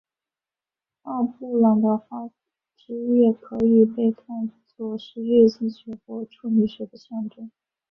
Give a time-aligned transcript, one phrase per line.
[1.03, 2.27] 奥布朗的花
[2.75, 7.51] 汁液可以被看做是月经血或处女血的象征。